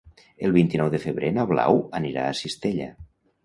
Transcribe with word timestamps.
El 0.47 0.55
vint-i-nou 0.55 0.89
de 0.95 1.01
febrer 1.03 1.31
na 1.37 1.47
Blau 1.53 1.79
anirà 2.03 2.27
a 2.31 2.35
Cistella. 2.43 2.93